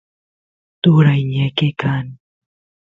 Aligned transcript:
turay 0.81 1.21
ñeqe 1.31 1.67
kan 1.81 2.05